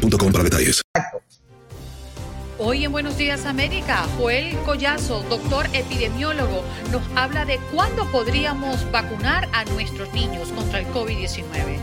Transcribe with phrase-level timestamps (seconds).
[0.00, 0.82] boostmobile para detalles.
[2.58, 9.48] Hoy en Buenos Días América, Joel Collazo, doctor epidemiólogo, nos habla de cuándo podríamos vacunar
[9.54, 11.78] a nuestros niños contra el COVID-19.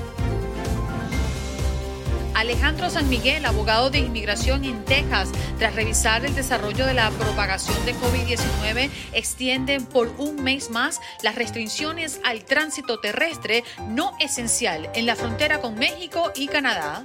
[2.35, 7.83] Alejandro San Miguel, abogado de inmigración en Texas, tras revisar el desarrollo de la propagación
[7.83, 15.07] de COVID-19, extienden por un mes más las restricciones al tránsito terrestre no esencial en
[15.07, 17.03] la frontera con México y Canadá.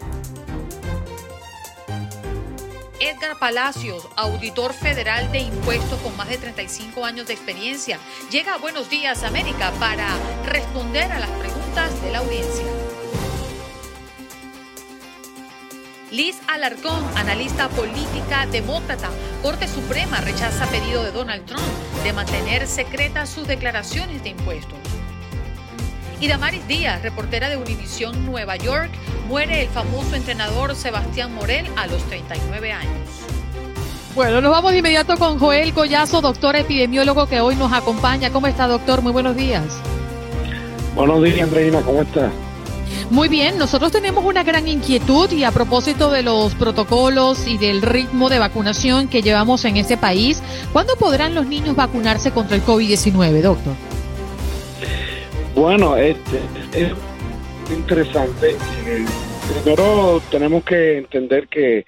[3.02, 7.98] Edgar Palacios, auditor federal de impuestos con más de 35 años de experiencia,
[8.30, 10.06] llega a Buenos Días América para
[10.46, 12.64] responder a las preguntas de la audiencia.
[16.12, 19.10] Liz Alarcón, analista política demócrata,
[19.42, 21.64] Corte Suprema rechaza pedido de Donald Trump
[22.04, 24.78] de mantener secretas sus declaraciones de impuestos.
[26.22, 28.92] Y Damaris Díaz, reportera de Univisión Nueva York,
[29.26, 33.08] muere el famoso entrenador Sebastián Morel a los 39 años.
[34.14, 38.30] Bueno, nos vamos de inmediato con Joel Collazo, doctor epidemiólogo que hoy nos acompaña.
[38.30, 39.02] ¿Cómo está, doctor?
[39.02, 39.64] Muy buenos días.
[40.94, 41.80] Buenos días, Andreina.
[41.80, 42.30] ¿Cómo está?
[43.10, 47.82] Muy bien, nosotros tenemos una gran inquietud y a propósito de los protocolos y del
[47.82, 50.40] ritmo de vacunación que llevamos en este país,
[50.72, 53.74] ¿cuándo podrán los niños vacunarse contra el COVID-19, doctor?
[55.62, 56.38] Bueno, este,
[56.74, 56.92] es
[57.72, 58.48] interesante.
[58.50, 59.04] Eh,
[59.62, 61.84] primero tenemos que entender que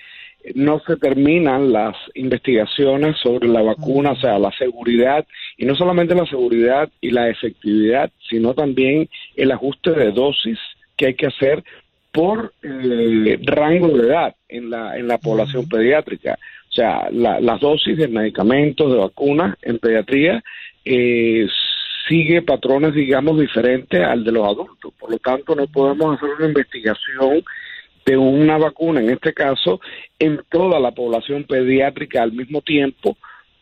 [0.55, 5.27] no se terminan las investigaciones sobre la vacuna, o sea, la seguridad,
[5.59, 10.61] y no solamente la seguridad y la efectividad, sino también el ajuste de dosis
[10.97, 11.65] que hay que hacer
[12.13, 16.39] por eh, rango de edad en la, en la población pediátrica.
[16.69, 20.45] O sea, las dosis de medicamentos, de vacunas en pediatría
[20.85, 21.49] eh,
[22.09, 24.93] sigue patrones, digamos, diferentes al de los adultos.
[24.99, 27.45] Por lo tanto, no podemos hacer una investigación
[28.05, 29.81] de una vacuna, en este caso,
[30.19, 33.17] en toda la población pediátrica al mismo tiempo,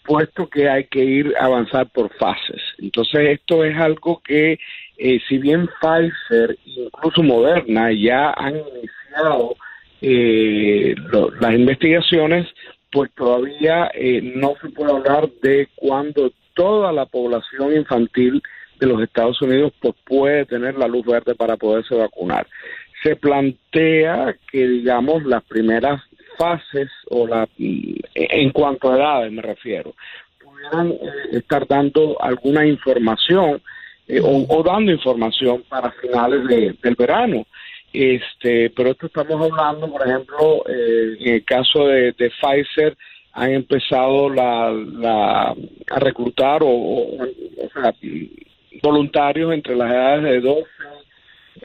[0.04, 2.60] puesto que hay que ir a avanzar por fases.
[2.78, 4.58] Entonces, esto es algo que,
[4.98, 9.54] eh, si bien Pfizer, incluso Moderna, ya han iniciado
[10.00, 10.96] eh,
[11.40, 12.48] las investigaciones,
[12.90, 18.42] pues todavía eh, no se puede hablar de cuándo toda la población infantil
[18.78, 22.46] de los Estados Unidos pues, puede tener la luz verde para poderse vacunar.
[23.02, 26.02] Se plantea que, digamos, las primeras
[26.36, 29.94] fases, o la, en cuanto a edades me refiero,
[30.42, 30.98] pudieran eh,
[31.32, 33.60] estar dando alguna información
[34.08, 36.46] eh, o, dando información para finales
[36.80, 37.46] del verano.
[37.92, 42.96] Este, pero esto estamos hablando, por ejemplo, eh, en el caso de Pfizer,
[43.32, 47.06] han empezado la, a reclutar o,
[47.72, 47.94] sea,
[48.82, 50.66] voluntarios entre las edades de 12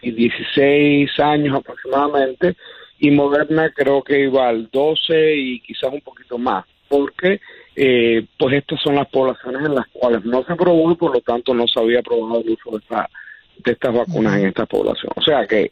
[0.01, 2.55] y 16 años aproximadamente
[2.99, 7.41] y Moderna creo que iba al 12 y quizás un poquito más porque
[7.75, 11.21] eh, pues estas son las poblaciones en las cuales no se probó y por lo
[11.21, 13.09] tanto no se había probado el uso de, esta,
[13.57, 15.11] de estas vacunas en esta población.
[15.15, 15.71] O sea que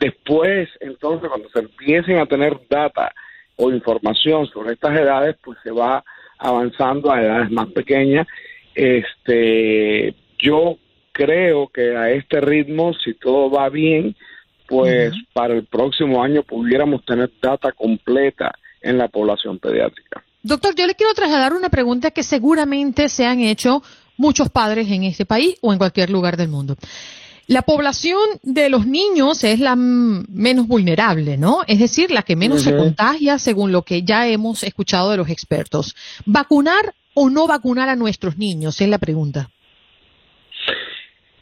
[0.00, 3.12] después, entonces, cuando se empiecen a tener data
[3.60, 6.02] o información sobre estas edades, pues se va
[6.38, 8.26] avanzando a edades más pequeñas.
[8.74, 10.78] Este, yo
[11.12, 14.16] creo que a este ritmo, si todo va bien,
[14.66, 20.24] pues para el próximo año pudiéramos tener data completa en la población pediátrica.
[20.42, 23.82] Doctor, yo le quiero trasladar una pregunta que seguramente se han hecho
[24.16, 26.76] muchos padres en este país o en cualquier lugar del mundo.
[27.50, 31.62] La población de los niños es la menos vulnerable, ¿no?
[31.66, 35.28] Es decir, la que menos se contagia, según lo que ya hemos escuchado de los
[35.28, 35.96] expertos.
[36.26, 38.80] ¿Vacunar o no vacunar a nuestros niños?
[38.80, 39.50] Es la pregunta.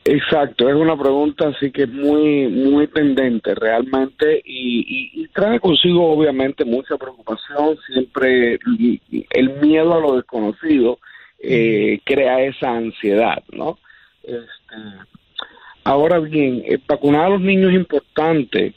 [0.07, 6.65] Exacto, es una pregunta así que es muy, muy pendente realmente y, trae consigo obviamente
[6.65, 8.59] mucha preocupación, siempre
[9.29, 11.01] el miedo a lo desconocido
[11.39, 13.79] eh, crea esa ansiedad, ¿no?
[14.23, 15.18] Este,
[15.85, 18.75] Ahora bien, eh, vacunar a los niños es importante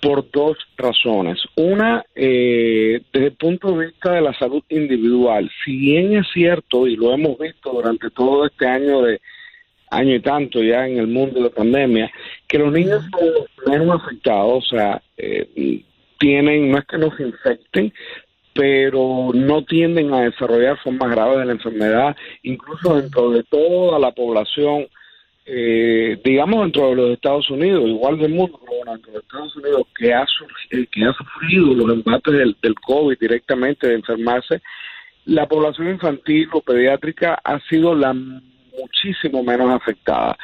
[0.00, 1.38] por dos razones.
[1.56, 6.86] Una, eh, desde el punto de vista de la salud individual, si bien es cierto,
[6.86, 9.20] y lo hemos visto durante todo este año de
[9.90, 12.10] año y tanto ya en el mundo de la pandemia,
[12.46, 15.82] que los niños son los menos afectados, o sea, eh,
[16.18, 17.92] tienen, no es que no se infecten,
[18.52, 24.10] pero no tienden a desarrollar formas graves de la enfermedad, incluso dentro de toda la
[24.12, 24.86] población,
[25.50, 29.82] eh, digamos dentro de los Estados Unidos, igual del mundo, pero dentro de Estados Unidos,
[29.98, 34.60] que ha, surgido, que ha sufrido los embates del, del COVID directamente de enfermarse,
[35.24, 40.36] la población infantil o pediátrica ha sido la muchísimo menos afectada,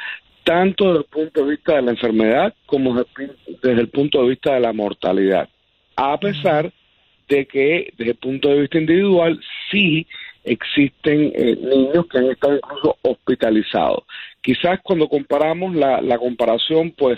[0.43, 3.05] tanto desde el punto de vista de la enfermedad como
[3.61, 5.49] desde el punto de vista de la mortalidad.
[5.95, 6.71] A pesar
[7.27, 9.39] de que desde el punto de vista individual
[9.71, 10.05] sí
[10.43, 14.03] existen eh, niños que han estado incluso hospitalizados.
[14.45, 17.17] Quizás cuando comparamos la, la comparación, pues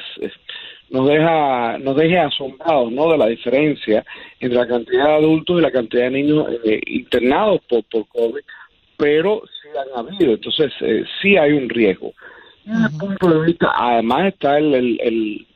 [0.89, 4.05] nos deja nos deje asombrados no de la diferencia
[4.39, 8.39] entre la cantidad de adultos y la cantidad de niños eh, internados por, por COVID,
[8.95, 12.13] pero sí han habido, entonces eh, sí hay un riesgo.
[12.63, 15.47] Desde el punto de vista, además está el, el,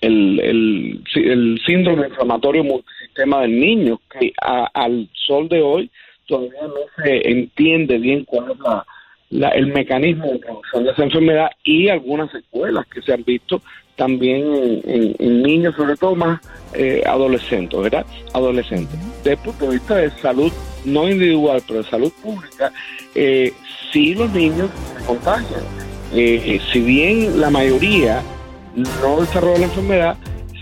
[0.00, 5.90] el, el, síndrome inflamatorio multisistema del niño, que al sol de hoy
[6.26, 8.84] todavía no se entiende bien cuál es la,
[9.32, 13.62] el mecanismo de producción de esa enfermedad y algunas secuelas que se han visto
[13.96, 16.40] también en, niños, sobre todo más
[16.74, 18.06] eh, adolescentes, ¿verdad?
[18.32, 18.98] Adolescentes.
[19.18, 20.52] Desde el punto de vista de salud,
[20.84, 22.72] no individual, pero de salud pública,
[23.14, 23.52] eh,
[23.92, 25.60] sí los niños se contagian.
[26.14, 28.22] Eh, si bien la mayoría
[29.02, 30.16] no desarrolla la enfermedad,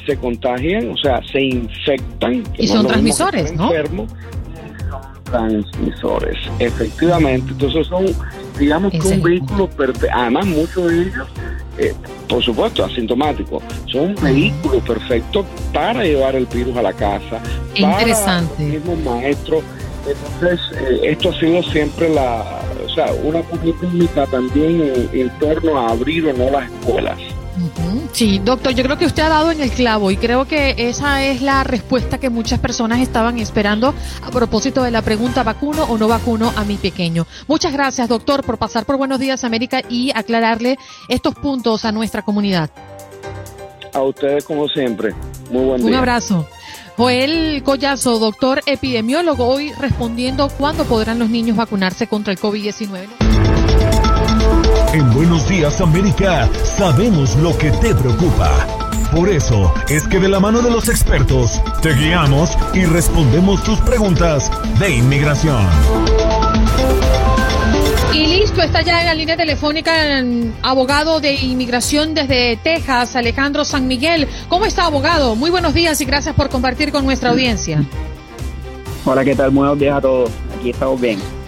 [0.06, 2.42] se contagian, o sea, se infectan.
[2.58, 3.70] Y son transmisores, ¿no?
[5.30, 7.52] Transmisores, efectivamente.
[7.52, 8.06] Entonces son,
[8.58, 9.68] digamos que un vehículo.
[10.12, 11.28] Además, muchos de ellos
[11.80, 11.94] eh,
[12.28, 13.62] por supuesto, asintomáticos.
[13.90, 17.40] Son un vehículo perfecto para llevar el virus a la casa.
[17.74, 18.52] Interesante.
[18.54, 19.64] Para los mismos maestros.
[20.06, 25.78] Entonces, eh, esto ha sido siempre la, o sea, una política también en, en torno
[25.78, 27.18] a abrir o no las escuelas.
[28.12, 31.24] Sí, doctor, yo creo que usted ha dado en el clavo y creo que esa
[31.24, 35.96] es la respuesta que muchas personas estaban esperando a propósito de la pregunta vacuno o
[35.96, 37.26] no vacuno a mi pequeño.
[37.46, 40.78] Muchas gracias, doctor, por pasar por Buenos Días América y aclararle
[41.08, 42.70] estos puntos a nuestra comunidad.
[43.92, 45.14] A ustedes como siempre.
[45.50, 45.88] Muy buen día.
[45.88, 46.46] Un abrazo.
[46.96, 53.29] Joel Collazo, doctor epidemiólogo, hoy respondiendo cuándo podrán los niños vacunarse contra el COVID-19.
[54.92, 58.66] En Buenos Días América sabemos lo que te preocupa.
[59.14, 63.78] Por eso es que de la mano de los expertos te guiamos y respondemos tus
[63.80, 64.50] preguntas
[64.80, 65.64] de inmigración.
[68.12, 73.64] Y listo, está ya en la línea telefónica el abogado de inmigración desde Texas, Alejandro
[73.64, 74.26] San Miguel.
[74.48, 75.36] ¿Cómo está, abogado?
[75.36, 77.84] Muy buenos días y gracias por compartir con nuestra audiencia.
[79.04, 79.50] Hola, ¿qué tal?
[79.50, 80.30] Buenos días a todos.
[80.58, 81.39] Aquí estamos bien.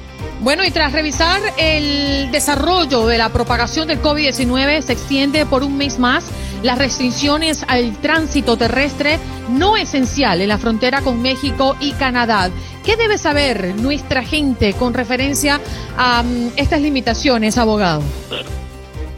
[0.42, 5.76] Bueno, y tras revisar el desarrollo de la propagación del COVID-19, se extiende por un
[5.76, 6.24] mes más
[6.64, 12.50] las restricciones al tránsito terrestre no esencial en la frontera con México y Canadá.
[12.84, 15.60] ¿Qué debe saber nuestra gente con referencia
[15.96, 18.02] a mm, estas limitaciones, abogado?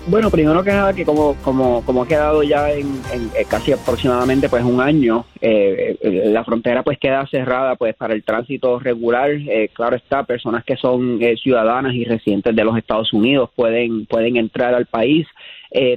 [0.06, 2.86] Bueno, primero que nada, que como, como, como ha quedado ya en,
[3.34, 8.12] eh, casi aproximadamente pues un año, eh, eh, la frontera pues queda cerrada pues para
[8.12, 9.30] el tránsito regular.
[9.72, 14.74] claro está, personas que son ciudadanas y residentes de los Estados Unidos pueden, pueden entrar
[14.74, 15.26] al país.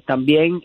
[0.05, 0.61] también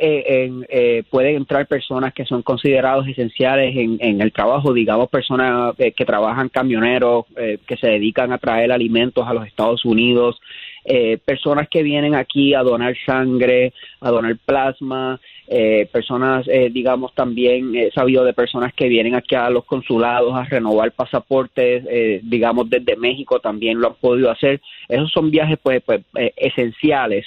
[1.10, 6.48] pueden entrar personas que son considerados esenciales en, en el trabajo, digamos personas que trabajan
[6.48, 7.26] camioneros,
[7.66, 10.40] que se dedican a traer alimentos a los Estados Unidos,
[10.84, 17.14] eh, personas que vienen aquí a donar sangre, a donar plasma, eh, personas, eh, digamos,
[17.14, 22.20] también he sabido de personas que vienen aquí a los consulados a renovar pasaportes, eh,
[22.22, 24.60] digamos, desde México también lo han podido hacer.
[24.88, 26.02] Esos son viajes, pues, pues
[26.36, 27.26] esenciales.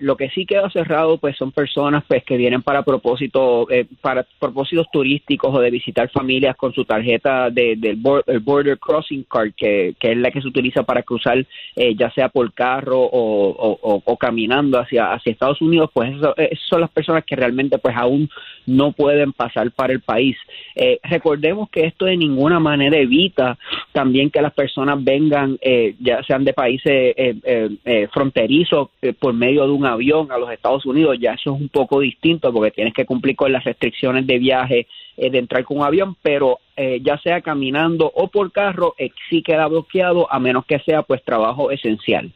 [0.00, 3.66] lo que sí queda cerrado, pues, son personas, pues, que vienen para propósito,
[4.00, 7.96] para propósitos turísticos o de visitar familias con su tarjeta de, del
[8.40, 11.44] Border Crossing Card, que, que, es la que se utiliza para cruzar,
[11.76, 16.34] ya sea por carro o, o, caminando hacia, hacia Estados Unidos, pues, eso,
[16.68, 18.28] son las personas que realmente pues aún
[18.66, 20.36] no pueden pasar para el país.
[20.74, 23.58] Eh, recordemos que esto de ninguna manera evita
[23.92, 29.72] también que las personas vengan, eh, ya sean de países eh, fronterizos por medio de
[29.72, 33.04] un avión a los Estados Unidos, ya eso es un poco distinto porque tienes que
[33.04, 36.58] cumplir con las restricciones de viaje de entrar con un avión, pero
[37.00, 38.94] ya sea caminando o por carro,
[39.28, 42.32] sí queda bloqueado a menos que sea pues trabajo esencial.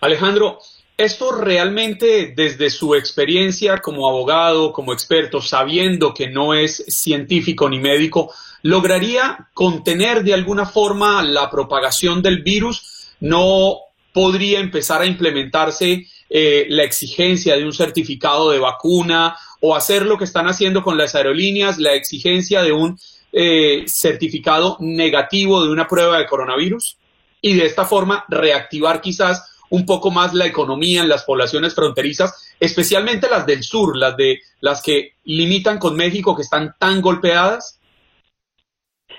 [0.00, 0.58] Alejandro,
[1.04, 7.78] esto realmente desde su experiencia como abogado, como experto, sabiendo que no es científico ni
[7.78, 13.76] médico, lograría contener de alguna forma la propagación del virus, no
[14.12, 20.18] podría empezar a implementarse eh, la exigencia de un certificado de vacuna o hacer lo
[20.18, 22.98] que están haciendo con las aerolíneas, la exigencia de un
[23.32, 26.96] eh, certificado negativo de una prueba de coronavirus
[27.40, 32.54] y de esta forma reactivar quizás un poco más la economía en las poblaciones fronterizas,
[32.60, 37.79] especialmente las del sur, las de las que limitan con México que están tan golpeadas?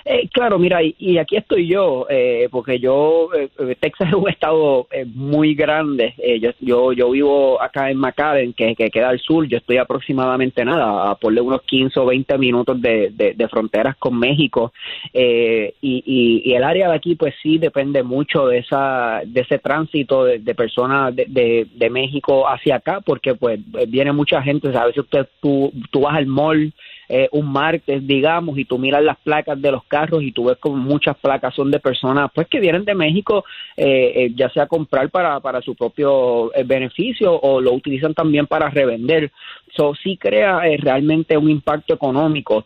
[0.06, 4.88] Eh, claro, mira, y, aquí estoy yo, eh, porque yo, eh, Texas es un estado
[5.14, 6.14] muy grande.
[6.40, 9.48] yo, yo, yo vivo acá en McAllen, que, queda al sur.
[9.48, 14.18] Yo estoy aproximadamente nada, a ponle unos 15 o 20 minutos de, de, fronteras con
[14.18, 14.74] México.
[15.14, 20.26] y, y, el área de aquí, pues sí, depende mucho de esa de ese tránsito
[20.26, 24.76] de, personas de, de, México hacia acá, porque pues viene mucha gente.
[24.76, 26.74] a veces usted, tú, tú vas al mall
[27.14, 30.58] eh, un martes, digamos, y tú miras las placas de los carros y tú ves
[30.60, 33.44] como muchas placas son de personas pues que vienen de México,
[33.76, 38.70] eh, eh, ya sea comprar para, para su propio beneficio o lo utilizan también para
[38.70, 39.30] revender.
[39.76, 42.64] So, sí crea realmente un impacto económico.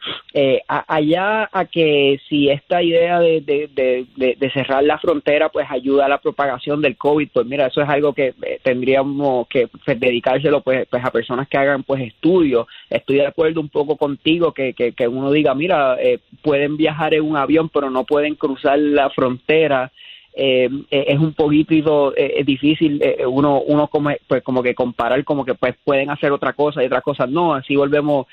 [0.67, 6.09] allá a que si esta idea de, de, de, cerrar la frontera pues ayuda a
[6.09, 8.33] la propagación del COVID, pues mira, eso es algo que
[8.63, 12.67] tendríamos que pues, dedicárselo pues, pues a personas que hagan pues estudios.
[12.89, 17.23] Estoy de acuerdo un poco contigo que, que, uno diga, mira, eh, pueden viajar en
[17.23, 19.91] un avión, pero no pueden cruzar la frontera.
[20.37, 22.13] Eh, eh, es un poquito
[22.45, 26.83] difícil uno uno como pues como que comparar como que pues pueden hacer otra cosa
[26.83, 28.27] y otras cosas no así volvemos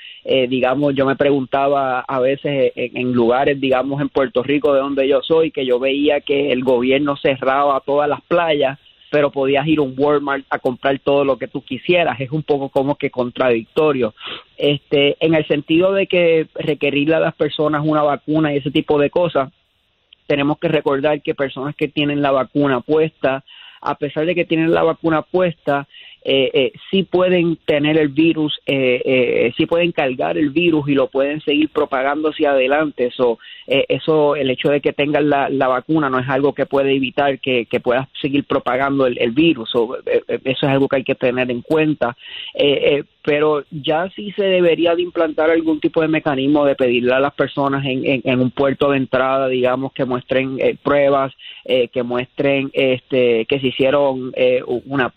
[0.49, 5.07] digamos yo me preguntaba a veces en, en, lugares digamos en Puerto Rico de donde
[5.07, 8.77] yo soy que yo veía que el gobierno cerraba todas las playas
[9.13, 12.19] pero podías ir a un Walmart a comprar todo lo que tú quisieras.
[12.19, 14.15] Es un poco como que contradictorio.
[14.57, 18.97] Este, en el sentido de que requerirle a las personas una vacuna y ese tipo
[18.97, 19.51] de cosas,
[20.25, 23.43] tenemos que recordar que personas que tienen la vacuna puesta,
[23.81, 25.87] a pesar de que tienen la vacuna puesta,
[26.25, 30.93] eh, eh, sí pueden tener el virus, eh, eh, sí pueden cargar el virus y
[30.93, 33.07] lo pueden seguir propagando hacia adelante.
[33.07, 36.65] Eso, eh, eso el hecho de que tengan la, la, vacuna no es algo que
[36.65, 39.75] puede evitar que, que puedas seguir propagando el, el virus.
[39.75, 42.15] O, eso es algo que hay que tener en cuenta.
[43.25, 47.33] pero ya sí se debería de implantar algún tipo de mecanismo de pedirle a las
[47.33, 51.33] personas en, en, en un puerto de entrada, digamos, que muestren pruebas,
[51.65, 54.33] que muestren este, que se hicieron
[54.85, 55.13] una,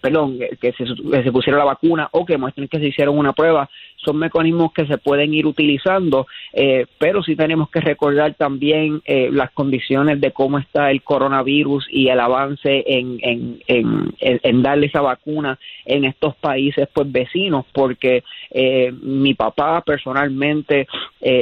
[0.00, 0.84] perdón, que se,
[1.22, 4.86] que pusieron la vacuna o que muestren que se hicieron una prueba son mecanismos que
[4.86, 10.32] se pueden ir utilizando, eh, pero sí tenemos que recordar también eh, las condiciones de
[10.32, 16.04] cómo está el coronavirus y el avance en, en, en, en darle esa vacuna en
[16.04, 20.86] estos países pues vecinos, porque eh, mi papá personalmente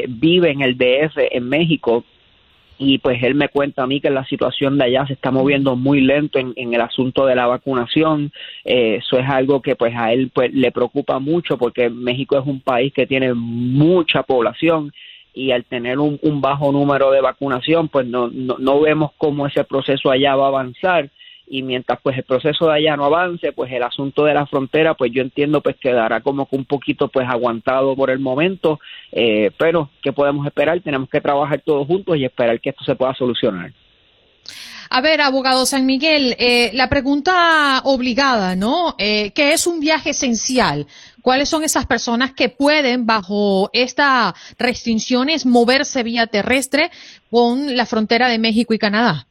[0.09, 2.05] vive en el DF en México
[2.79, 5.75] y pues él me cuenta a mí que la situación de allá se está moviendo
[5.75, 8.33] muy lento en, el asunto de la vacunación.
[8.65, 12.47] Eh, eso es algo que pues a él pues le preocupa mucho porque México es
[12.47, 14.93] un país que tiene mucha población
[15.35, 19.65] y al tener un, bajo número de vacunación pues no, no, no vemos cómo ese
[19.65, 21.11] proceso allá va a avanzar
[21.51, 24.95] y mientras pues el proceso de allá no avance, pues el asunto de la frontera,
[24.95, 28.81] pues yo entiendo pues quedará como que un poquito pues aguantado por el momento,
[29.13, 30.81] eh, pero ¿qué podemos esperar?
[30.81, 33.73] Tenemos que trabajar todos juntos y esperar que esto se pueda solucionar.
[34.91, 38.95] A ver, abogado San Miguel, eh, la pregunta obligada, ¿no?
[38.99, 40.87] Eh, ¿Qué es un viaje esencial?
[41.21, 46.91] ¿Cuáles son esas personas que pueden, bajo estas restricciones, moverse vía terrestre
[47.31, 49.28] con la frontera de México y Canadá?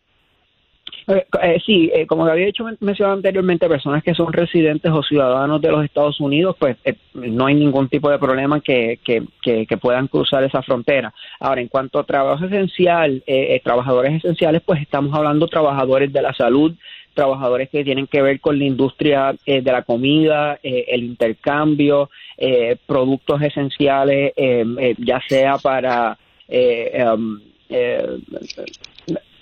[1.10, 5.62] Eh, eh, sí, eh, como había dicho mencionado anteriormente, personas que son residentes o ciudadanos
[5.62, 9.78] de los Estados Unidos, pues eh, no hay ningún tipo de problema que, que, que,
[9.78, 11.14] puedan cruzar esa frontera.
[11.40, 13.24] Ahora, en cuanto a trabajo esencial,
[13.64, 16.76] trabajadores esenciales, pues estamos hablando trabajadores de la salud,
[17.14, 22.10] trabajadores que tienen que ver con la industria de la comida, el intercambio,
[22.86, 24.34] productos esenciales,
[24.98, 26.18] ya sea para
[27.16, 27.40] um,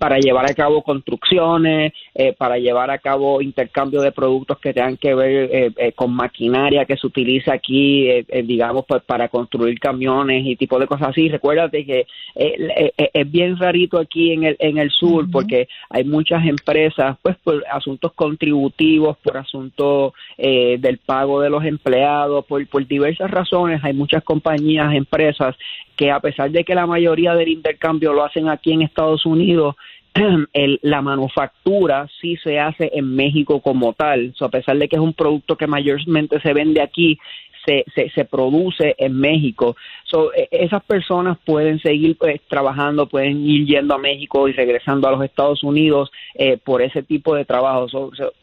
[0.05, 4.97] para llevar a cabo construcciones, eh, para llevar a cabo intercambio de productos que tengan
[4.97, 8.07] que ver eh, eh, con maquinaria que se utiliza aquí,
[8.43, 11.27] digamos, pues para construir camiones y tipo de cosas así.
[11.27, 17.17] Recuérdate que es bien rarito aquí en el, en el sur porque hay muchas empresas,
[17.23, 23.83] pues por asuntos contributivos, por asuntos del pago de los empleados, por, por diversas razones,
[23.83, 25.55] hay muchas compañías, empresas
[25.95, 29.75] que a pesar de que la mayoría del intercambio lo hacen aquí en Estados Unidos,
[30.53, 34.33] el, la manufactura sí se hace en México como tal.
[34.39, 37.19] a pesar de que es un producto que mayormente se vende aquí,
[37.65, 39.75] se, se, produce en México.
[40.03, 45.07] So, e, esas personas pueden seguir pues, trabajando, pueden ir yendo a México y regresando
[45.07, 47.87] a los Estados Unidos eh, por ese tipo de trabajo.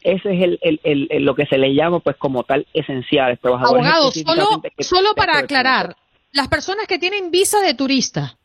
[0.01, 3.39] ese es el, el, lo que se le llama pues como tal esencial.
[3.41, 5.95] Abogado, solo, solo para aclarar,
[6.33, 8.37] las personas que tienen visa de turista.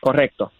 [0.00, 0.52] Correcto.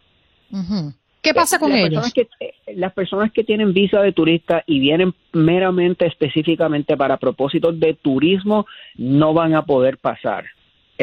[1.22, 2.12] ¿Qué pasa con ellos?
[2.14, 7.78] que, eh, las personas que tienen visa de turista y vienen meramente específicamente para propósitos
[7.78, 10.46] de turismo no van a poder pasar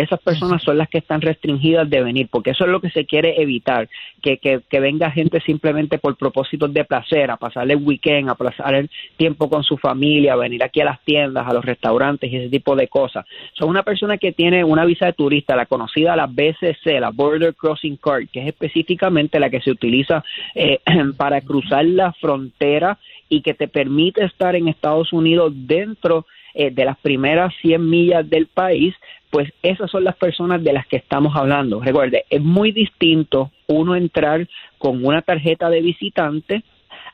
[0.01, 3.05] esas personas son las que están restringidas de venir, porque eso es lo que se
[3.05, 3.89] quiere evitar,
[4.21, 8.75] que, que, venga gente simplemente por propósitos de placer, a pasar el weekend, a pasar
[8.75, 12.37] el tiempo con su familia, a venir aquí a las tiendas, a los restaurantes y
[12.37, 13.25] ese tipo de cosas.
[13.53, 17.55] Son una persona que tiene una visa de turista, la conocida la BCC, la Border
[17.55, 20.23] Crossing Card, que es específicamente la que se utiliza
[20.55, 20.79] eh,
[21.17, 22.97] para cruzar la frontera
[23.29, 26.25] y que te permite estar en Estados Unidos dentro
[26.59, 28.95] eh, de las primeras 100 millas del país,
[29.29, 31.79] pues esas son las personas de las que estamos hablando.
[31.81, 34.47] Recuerde, es muy distinto uno entrar
[34.79, 36.63] con una tarjeta de visitante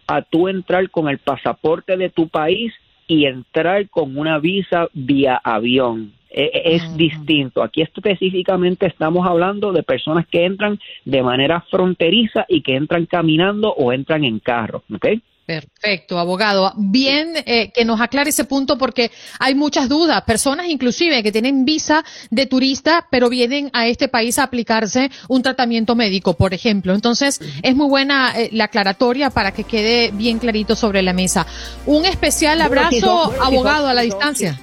[0.07, 2.71] a tú entrar con el pasaporte de tu país
[3.05, 6.13] y entrar con una visa vía avión.
[6.29, 7.63] E, e, es distinto.
[7.63, 13.73] Aquí específicamente estamos hablando de personas que entran de manera fronteriza y que entran caminando
[13.73, 14.83] o entran en carro.
[14.95, 15.07] ¿ok?
[15.45, 16.71] Perfecto, abogado.
[16.77, 20.21] Bien eh, que nos aclare ese punto porque hay muchas dudas.
[20.23, 25.43] Personas inclusive que tienen visa de turista pero vienen a este país a aplicarse un
[25.43, 26.93] tratamiento médico, por ejemplo.
[26.93, 31.45] Entonces es muy buena eh, la aclaratoria para que quede bien clarito sobre la mesa.
[31.85, 34.57] Un especial abrazo, abogado, a la distancia.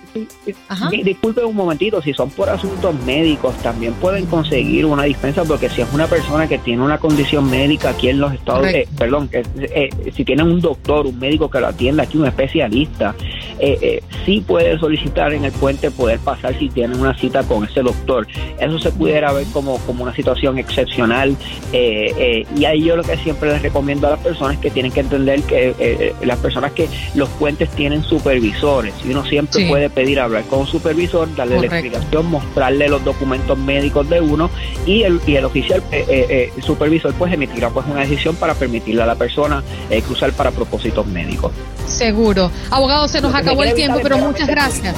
[1.05, 5.83] Disculpe un momentito, si son por asuntos médicos, también pueden conseguir una dispensa porque si
[5.83, 9.29] es una persona que tiene una condición médica aquí en los Estados Unidos, eh, perdón,
[9.29, 13.15] que, eh, si tienen un doctor, un médico que lo atienda aquí, un especialista,
[13.59, 17.65] eh, eh, sí puede solicitar en el puente poder pasar si tienen una cita con
[17.65, 18.27] ese doctor.
[18.59, 21.37] Eso se pudiera ver como, como una situación excepcional
[21.73, 25.43] y ahí yo lo que siempre les recomiendo a las personas que tienen que entender
[25.43, 30.61] que las personas que los puentes tienen supervisores y uno siempre puede pedir hablar con
[30.61, 34.51] un supervisor, darle la explicación, mostrarle los documentos médicos de uno
[34.87, 38.55] y el, y el oficial eh, eh, eh, supervisor pues emitirá pues una decisión para
[38.55, 39.63] permitirle a la persona
[40.07, 41.53] cruzar para propósitos médicos.
[41.87, 42.51] Seguro.
[42.71, 44.95] Abogado, se nos acabó el tiempo, pero muchas gracias.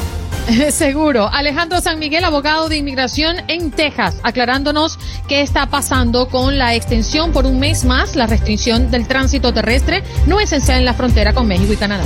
[0.70, 1.28] Seguro.
[1.28, 7.32] Alejandro San Miguel, abogado de inmigración en Texas, aclarándonos qué está pasando con la extensión
[7.32, 11.46] por un mes más, la restricción del tránsito terrestre no esencial en la frontera con
[11.46, 12.04] México y Canadá.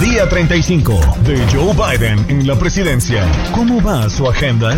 [0.00, 3.24] Día 35 de Joe Biden en la presidencia.
[3.52, 4.76] ¿Cómo va su agenda?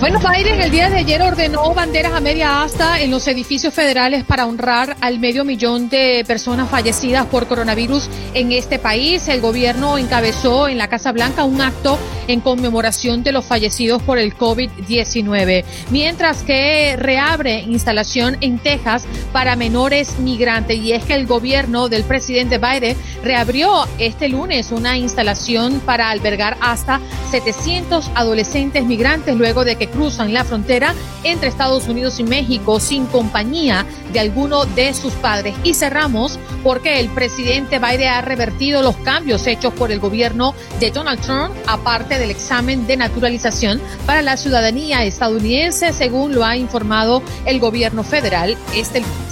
[0.00, 4.24] Bueno, Biden el día de ayer ordenó banderas a media asta en los edificios federales
[4.24, 9.28] para honrar al medio millón de personas fallecidas por coronavirus en este país.
[9.28, 14.18] El gobierno encabezó en la Casa Blanca un acto en conmemoración de los fallecidos por
[14.18, 20.78] el COVID-19, mientras que reabre instalación en Texas para menores migrantes.
[20.78, 26.56] Y es que el gobierno del presidente Biden reabrió este lunes una instalación para albergar
[26.60, 32.80] hasta 700 adolescentes migrantes luego de que cruzan la frontera entre Estados Unidos y México
[32.80, 35.54] sin compañía de alguno de sus padres.
[35.64, 40.90] Y cerramos porque el presidente Biden ha revertido los cambios hechos por el gobierno de
[40.90, 47.22] Donald Trump, aparte del examen de naturalización para la ciudadanía estadounidense, según lo ha informado
[47.46, 49.24] el gobierno federal este lunes.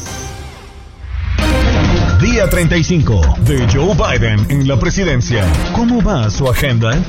[2.23, 5.45] Día 35 de Joe Biden en la presidencia.
[5.75, 7.03] ¿Cómo va su agenda?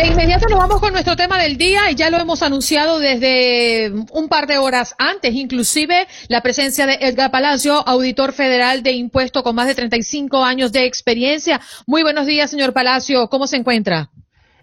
[0.00, 3.92] De inmediato nos vamos con nuestro tema del día y ya lo hemos anunciado desde
[4.12, 9.42] un par de horas antes, inclusive la presencia de Edgar Palacio, auditor federal de impuesto
[9.42, 11.60] con más de 35 años de experiencia.
[11.86, 13.28] Muy buenos días, señor Palacio.
[13.28, 14.08] ¿Cómo se encuentra?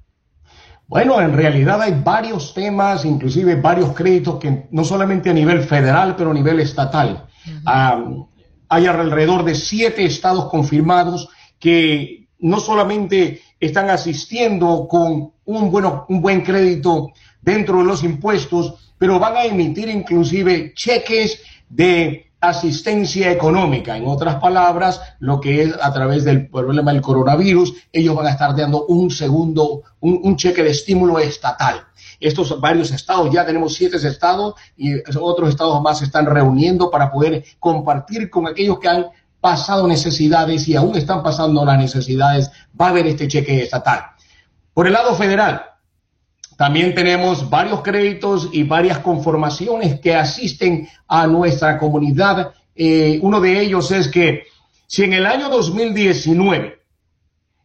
[0.87, 6.15] Bueno, en realidad hay varios temas, inclusive varios créditos que no solamente a nivel federal,
[6.15, 7.27] pero a nivel estatal.
[7.65, 11.29] hay alrededor de siete estados confirmados
[11.59, 18.93] que no solamente están asistiendo con un, bueno, un buen crédito dentro de los impuestos,
[18.99, 23.97] pero van a emitir inclusive cheques de asistencia económica.
[23.97, 28.31] En otras palabras, lo que es a través del problema del coronavirus, ellos van a
[28.31, 31.83] estar dando un segundo, un, cheque de estímulo estatal.
[32.19, 37.11] Estos varios estados, ya tenemos siete estados y otros estados más se están reuniendo para
[37.11, 39.05] poder compartir con aquellos que han
[39.41, 44.01] pasado necesidades y aún están pasando las necesidades, va a haber este cheque estatal.
[44.73, 45.68] Por el lado federal,
[46.59, 52.51] también tenemos varios créditos y varias conformaciones que asisten a nuestra comunidad.
[52.75, 54.43] Eh, uno de ellos es que
[54.85, 56.81] si en el año 2019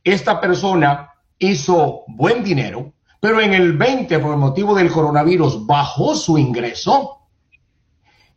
[0.05, 6.39] esta persona hizo buen dinero, pero en el 20 por motivo del coronavirus bajó su
[6.39, 7.19] ingreso,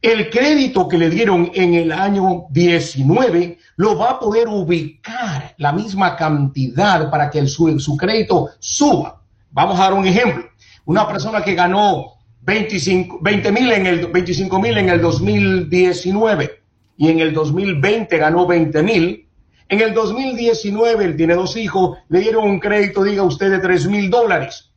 [0.01, 5.71] el crédito que le dieron en el año 19 lo va a poder ubicar la
[5.71, 9.16] misma cantidad para que el, su, su crédito suba.
[9.51, 10.45] Vamos a dar un ejemplo.
[10.85, 16.61] Una persona que ganó 25, 20 mil en el 25 mil en el 2019
[16.97, 19.27] y en el 2020 ganó 20 mil.
[19.69, 23.87] En el 2019 él tiene dos hijos, le dieron un crédito, diga usted, de 3
[23.87, 24.71] mil dólares.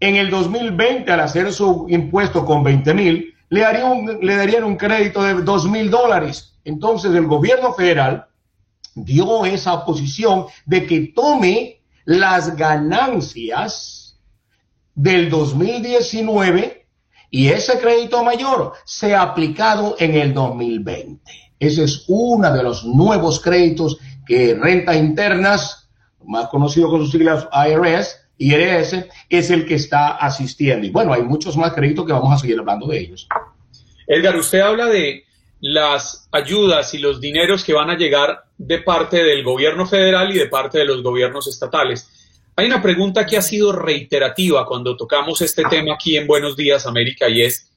[0.00, 5.34] En el 2020, al hacer su impuesto con 20 mil, le darían un crédito de
[5.34, 6.58] 2 mil dólares.
[6.64, 8.26] Entonces el gobierno federal
[8.94, 14.18] dio esa posición de que tome las ganancias
[14.94, 16.86] del 2019
[17.30, 21.20] y ese crédito mayor sea aplicado en el 2020.
[21.58, 25.88] Ese es uno de los nuevos créditos que Rentas Internas,
[26.24, 30.86] más conocido con sus siglas IRS, IRS, es el que está asistiendo.
[30.86, 33.28] Y bueno, hay muchos más créditos que vamos a seguir hablando de ellos.
[34.06, 35.24] Edgar, usted habla de
[35.66, 40.38] las ayudas y los dineros que van a llegar de parte del gobierno federal y
[40.38, 42.06] de parte de los gobiernos estatales.
[42.54, 46.86] Hay una pregunta que ha sido reiterativa cuando tocamos este tema aquí en Buenos Días
[46.86, 47.70] América y es,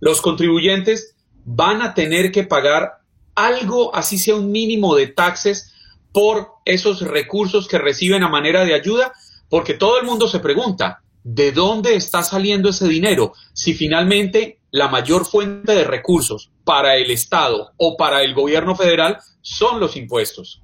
[0.00, 3.00] ¿los contribuyentes van a tener que pagar
[3.34, 5.74] algo, así sea un mínimo de taxes,
[6.12, 9.12] por esos recursos que reciben a manera de ayuda?
[9.50, 13.34] Porque todo el mundo se pregunta, ¿de dónde está saliendo ese dinero?
[13.52, 19.18] Si finalmente la mayor fuente de recursos para el Estado o para el gobierno federal
[19.40, 20.62] son los impuestos.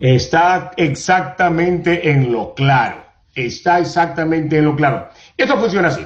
[0.00, 3.06] Está exactamente en lo claro.
[3.32, 5.08] Está exactamente en lo claro.
[5.36, 6.04] Esto funciona así.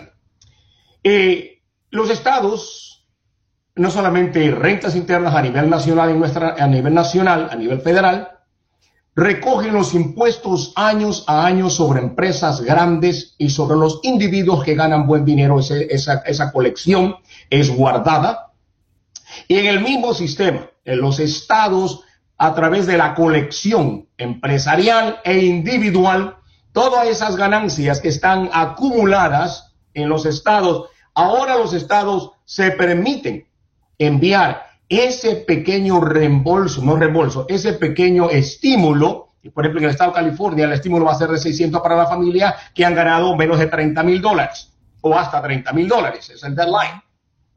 [1.02, 3.08] Eh, los estados,
[3.76, 8.28] no solamente rentas internas a nivel nacional, en nuestra, a nivel nacional, a nivel federal,
[9.16, 15.06] recogen los impuestos años a años sobre empresas grandes y sobre los individuos que ganan
[15.06, 15.60] buen dinero.
[15.60, 17.16] esa, esa colección
[17.48, 18.49] es guardada.
[19.48, 22.04] Y en el mismo sistema, en los estados
[22.38, 26.36] a través de la colección empresarial e individual,
[26.72, 33.46] todas esas ganancias que están acumuladas en los estados, ahora los estados se permiten
[33.98, 40.16] enviar ese pequeño reembolso, no reembolso, ese pequeño estímulo, por ejemplo, en el estado de
[40.16, 43.58] California el estímulo va a ser de 600 para la familia que han ganado menos
[43.58, 47.02] de 30 mil dólares o hasta 30 mil dólares, es el deadline.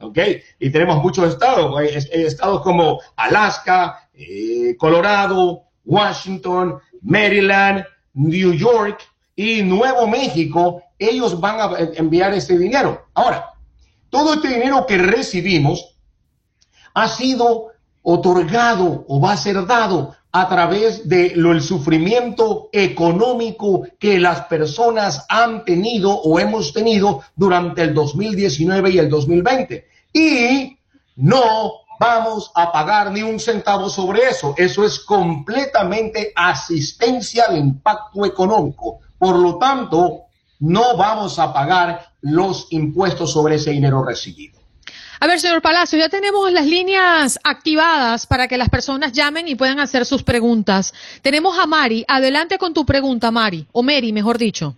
[0.04, 0.20] ¿Ok?
[0.60, 1.74] Y tenemos muchos estados,
[2.12, 9.02] estados como Alaska, eh, Colorado, Washington, Maryland, New York
[9.36, 13.08] y Nuevo México, ellos van a enviar este dinero.
[13.14, 13.50] Ahora,
[14.10, 15.98] todo este dinero que recibimos
[16.94, 17.72] ha sido
[18.04, 24.42] otorgado o va a ser dado a través de lo, el sufrimiento económico que las
[24.46, 30.78] personas han tenido o hemos tenido durante el 2019 y el 2020 y
[31.16, 34.54] no vamos a pagar ni un centavo sobre eso.
[34.58, 39.00] Eso es completamente asistencia de impacto económico.
[39.18, 40.24] Por lo tanto,
[40.60, 44.60] no vamos a pagar los impuestos sobre ese dinero recibido.
[45.20, 49.56] A ver, señor Palacio, ya tenemos las líneas activadas para que las personas llamen y
[49.56, 50.94] puedan hacer sus preguntas.
[51.22, 52.04] Tenemos a Mari.
[52.10, 54.76] Adelante con tu pregunta, Mari, o Mary, mejor dicho.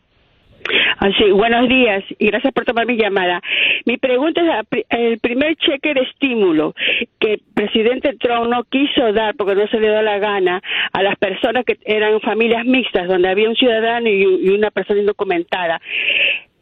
[1.06, 3.39] Así, buenos días y gracias por tomar mi llamada.
[3.86, 6.74] Mi pregunta es el primer cheque de estímulo
[7.20, 10.63] que el presidente Trump no quiso dar porque no se le dio la gana
[10.94, 15.80] a las personas que eran familias mixtas, donde había un ciudadano y una persona indocumentada.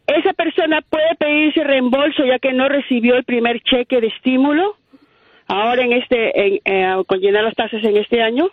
[0.06, 4.76] ¿Esa persona puede pedirse reembolso ya que no recibió el primer cheque de estímulo
[5.46, 8.50] ahora en este, eh, con llenar las tasas en este año?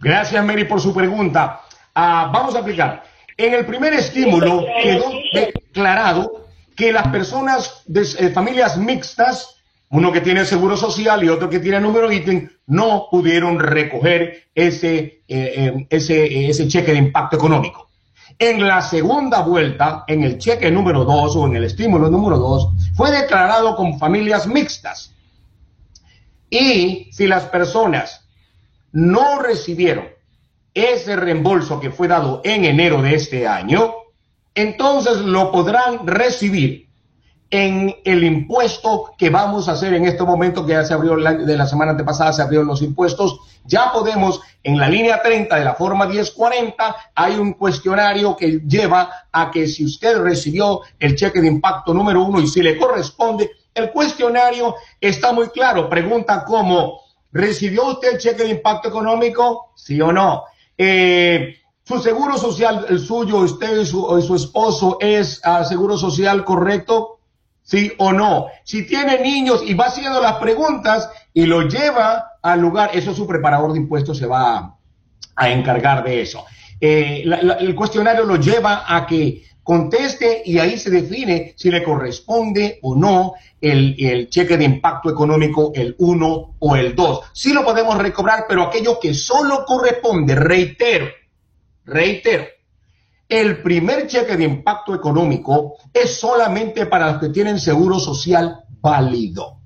[0.00, 1.60] Gracias, Mary, por su pregunta.
[1.94, 3.02] Ah, vamos a aplicar.
[3.36, 9.56] En el primer estímulo quedó declarado que las personas de eh, familias mixtas,
[9.90, 15.22] uno que tiene seguro social y otro que tiene número ítem, no pudieron recoger ese,
[15.28, 17.90] eh, ese, ese cheque de impacto económico.
[18.38, 22.68] En la segunda vuelta, en el cheque número 2 o en el estímulo número 2,
[22.94, 25.12] fue declarado con familias mixtas.
[26.48, 28.26] Y si las personas
[28.92, 30.15] no recibieron
[30.76, 33.94] ese reembolso que fue dado en enero de este año,
[34.54, 36.86] entonces lo podrán recibir
[37.50, 41.56] en el impuesto que vamos a hacer en este momento, que ya se abrió de
[41.56, 43.40] la semana antepasada, se abrieron los impuestos.
[43.64, 49.10] Ya podemos, en la línea 30 de la forma 1040, hay un cuestionario que lleva
[49.32, 53.50] a que si usted recibió el cheque de impacto número uno y si le corresponde,
[53.72, 55.88] el cuestionario está muy claro.
[55.88, 57.00] Pregunta cómo,
[57.32, 59.72] ¿recibió usted el cheque de impacto económico?
[59.74, 60.44] ¿Sí o no?
[60.78, 67.20] Eh, su seguro social, el suyo, usted y su, esposo, es uh, seguro social correcto,
[67.62, 68.46] sí o no.
[68.64, 73.26] Si tiene niños y va haciendo las preguntas y lo lleva al lugar, eso su
[73.26, 74.76] preparador de impuestos se va
[75.36, 76.44] a, encargar de eso.
[76.80, 77.22] Eh,
[77.60, 82.94] el cuestionario lo lleva a que conteste y ahí se define si le corresponde o
[82.94, 87.20] no el, el cheque de impacto económico, el 1 o el 2.
[87.32, 91.08] Sí lo podemos recobrar, pero aquello que solo corresponde, reitero,
[91.84, 92.44] reitero,
[93.28, 99.62] el primer cheque de impacto económico es solamente para los que tienen seguro social válido.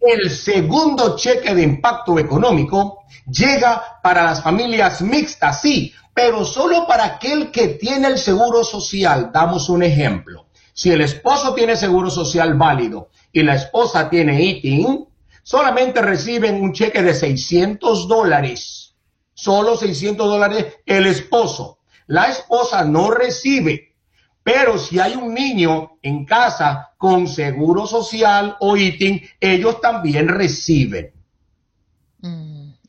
[0.00, 7.04] El segundo cheque de impacto económico llega para las familias mixtas, sí, pero solo para
[7.04, 9.30] aquel que tiene el seguro social.
[9.34, 10.46] Damos un ejemplo.
[10.72, 15.06] Si el esposo tiene seguro social válido y la esposa tiene ITIN,
[15.42, 18.94] solamente reciben un cheque de 600 dólares.
[19.34, 21.80] Solo 600 dólares el esposo.
[22.06, 23.94] La esposa no recibe.
[24.42, 31.12] Pero si hay un niño en casa con seguro social o ITIN, ellos también reciben.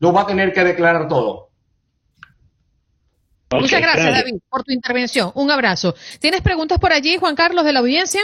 [0.00, 1.50] Lo va a tener que declarar todo.
[3.52, 5.30] Okay, Muchas gracias, gracias, David, por tu intervención.
[5.34, 5.94] Un abrazo.
[6.20, 8.20] ¿Tienes preguntas por allí, Juan Carlos, de la audiencia?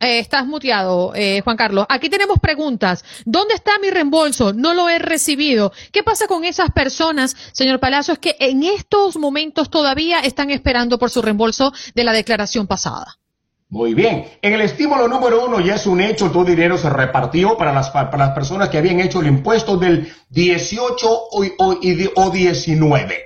[0.00, 1.86] Eh, estás muteado, eh, Juan Carlos.
[1.88, 3.04] Aquí tenemos preguntas.
[3.24, 4.52] ¿Dónde está mi reembolso?
[4.52, 5.72] No lo he recibido.
[5.92, 11.10] ¿Qué pasa con esas personas, señor Palacios, que en estos momentos todavía están esperando por
[11.10, 13.16] su reembolso de la declaración pasada?
[13.74, 14.26] Muy bien.
[14.40, 17.90] En el estímulo número uno ya es un hecho, todo dinero se repartió para las,
[17.90, 21.78] para las personas que habían hecho el impuesto del 18 o, o,
[22.14, 23.16] o 19.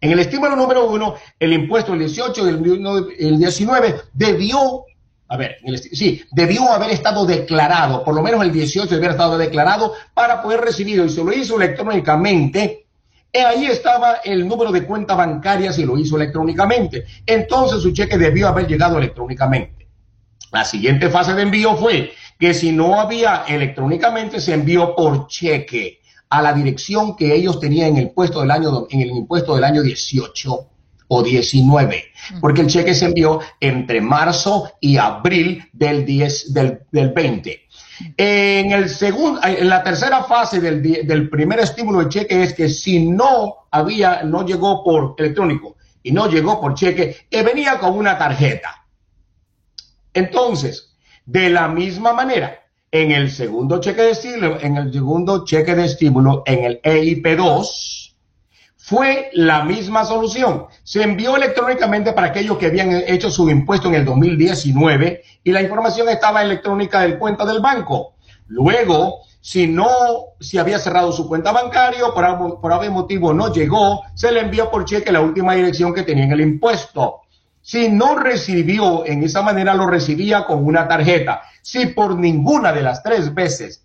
[0.00, 4.86] En el estímulo número uno, el impuesto del 18 y el, el 19 debió
[5.28, 5.58] a ver,
[5.92, 10.40] sí, debió haber estado declarado, por lo menos el 18 debió haber estado declarado para
[10.40, 12.86] poder recibirlo y se lo hizo electrónicamente.
[13.30, 17.04] Y ahí estaba el número de cuenta bancaria si lo hizo electrónicamente.
[17.26, 19.77] Entonces su cheque debió haber llegado electrónicamente.
[20.52, 26.00] La siguiente fase de envío fue que si no había electrónicamente se envió por cheque
[26.30, 29.64] a la dirección que ellos tenían en el puesto del año en el impuesto del
[29.64, 30.68] año 18
[31.10, 32.04] o 19,
[32.40, 37.60] porque el cheque se envió entre marzo y abril del, 10, del, del 20.
[38.16, 42.68] En, el segundo, en la tercera fase del, del primer estímulo de cheque es que
[42.68, 47.96] si no había, no llegó por electrónico y no llegó por cheque, que venía con
[47.96, 48.84] una tarjeta.
[50.14, 50.84] Entonces,
[51.26, 55.84] De la misma manera, en el segundo cheque de estímulo, en el segundo cheque de
[55.84, 58.14] estímulo, en el EIP2,
[58.78, 60.64] fue la misma solución.
[60.84, 65.60] Se envió electrónicamente para aquellos que habían hecho su impuesto en el 2019 y la
[65.60, 68.14] información estaba electrónica del cuenta del banco.
[68.46, 69.86] Luego, si no,
[70.40, 74.40] si había cerrado su cuenta bancaria por, algún- por algún motivo no llegó, se le
[74.40, 77.20] envió por cheque la última dirección que tenía en el impuesto.
[77.68, 81.42] Si no recibió en esa manera, lo recibía con una tarjeta.
[81.60, 83.84] Si por ninguna de las tres veces,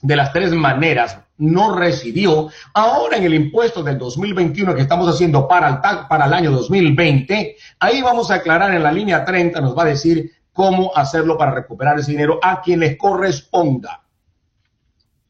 [0.00, 5.48] de las tres maneras, no recibió, ahora en el impuesto del 2021 que estamos haciendo
[5.48, 9.60] para el, ta- para el año 2020, ahí vamos a aclarar en la línea 30,
[9.60, 14.02] nos va a decir cómo hacerlo para recuperar ese dinero a quien les corresponda.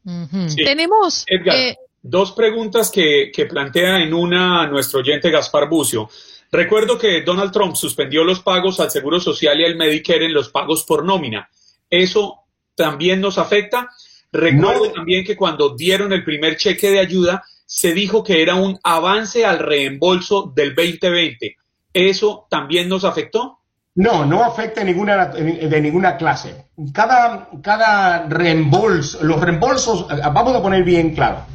[0.04, 0.64] Sí.
[0.66, 1.24] Tenemos.
[1.26, 6.11] Edgar, eh, dos preguntas que, que plantea en una nuestro oyente Gaspar Bucio.
[6.52, 10.48] Recuerdo que Donald Trump suspendió los pagos al Seguro Social y al Medicare en los
[10.48, 11.48] pagos por nómina.
[11.90, 13.90] ¿Eso también nos afecta?
[14.32, 14.92] Recuerdo No.
[14.92, 19.44] también que cuando dieron el primer cheque de ayuda, se dijo que era un avance
[19.44, 21.56] al reembolso del 2020.
[21.92, 23.59] ¿Eso también nos afectó?
[23.96, 26.66] No, no afecta ninguna, de ninguna clase.
[26.92, 31.46] Cada, cada reembolso, los reembolsos, vamos a poner bien claro,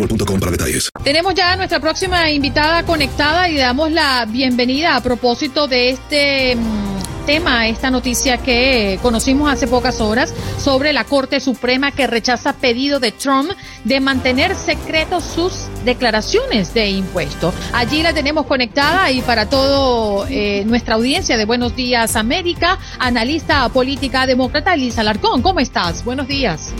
[0.00, 0.90] boostmobile.com para detalles.
[1.04, 5.90] Tenemos ya a nuestra próxima invitada conectada y le damos la bienvenida a propósito de
[5.90, 12.06] este mm, tema, esta noticia que conocimos hace pocas horas sobre la Corte Suprema que
[12.06, 13.50] rechaza pedido de Trump
[13.84, 17.52] de mantener secretos sus declaraciones de impuesto.
[17.72, 23.68] Allí la tenemos conectada y para todo eh, nuestra audiencia de Buenos Días América, analista
[23.68, 25.42] política demócrata Lisa Alarcón.
[25.42, 26.04] ¿Cómo estás?
[26.04, 26.72] Buenos días.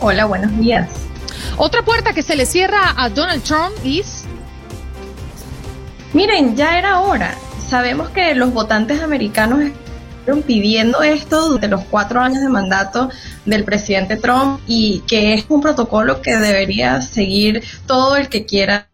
[0.00, 1.09] Hola, buenos días.
[1.56, 4.24] Otra puerta que se le cierra a Donald Trump es
[6.12, 7.36] Miren, ya era hora.
[7.68, 9.60] Sabemos que los votantes americanos
[10.38, 13.10] pidiendo esto durante los cuatro años de mandato
[13.44, 18.88] del presidente Trump y que es un protocolo que debería seguir todo el que quiera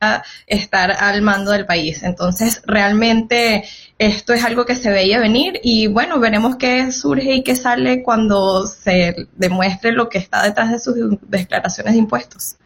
[0.47, 2.03] estar al mando del país.
[2.03, 3.65] Entonces, realmente
[3.99, 8.03] esto es algo que se veía venir y bueno, veremos qué surge y qué sale
[8.03, 12.57] cuando se demuestre lo que está detrás de sus declaraciones de impuestos.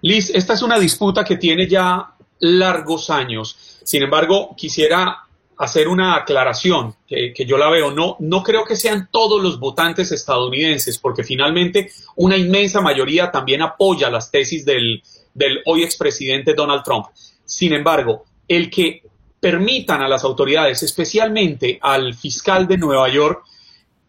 [0.00, 3.80] Liz, esta es una disputa que tiene ya largos años.
[3.82, 5.27] Sin embargo, quisiera
[5.58, 7.90] hacer una aclaración que, yo la veo.
[7.90, 13.62] No, no creo que sean todos los votantes estadounidenses, porque finalmente una inmensa mayoría también
[13.62, 15.02] apoya las tesis del,
[15.34, 17.06] del hoy expresidente Donald Trump.
[17.44, 19.02] Sin embargo, el que
[19.40, 23.42] permitan a las autoridades, especialmente al fiscal de Nueva York,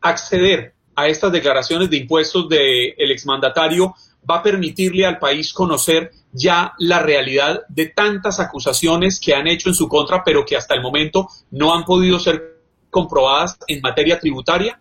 [0.02, 2.60] acceder a estas declaraciones de impuestos del
[2.96, 3.96] de exmandatario
[4.30, 9.70] va a permitirle al país conocer ya la realidad de tantas acusaciones que han hecho
[9.70, 14.20] en su contra, pero que hasta el momento no han podido ser comprobadas en materia
[14.20, 14.80] tributaria?